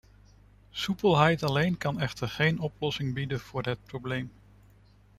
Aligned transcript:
Soepelheid 0.71 1.43
alleen 1.43 1.77
kan 1.77 1.99
echter 1.99 2.29
geen 2.29 2.59
oplossing 2.59 3.13
bieden 3.13 3.39
voor 3.39 3.61
het 3.63 3.83
probleem. 3.85 4.31